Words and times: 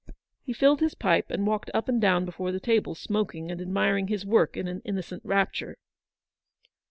He 0.41 0.51
filled 0.51 0.79
his 0.79 0.95
pipe 0.95 1.29
and 1.29 1.45
walked 1.45 1.69
up 1.75 1.87
and 1.87 2.01
down 2.01 2.25
before 2.25 2.51
the 2.51 2.59
table, 2.59 2.95
smoking 2.95 3.51
and 3.51 3.61
admiring 3.61 4.07
his 4.07 4.25
work 4.25 4.57
in 4.57 4.67
an 4.67 4.81
innocent 4.83 5.21
rapture. 5.23 5.77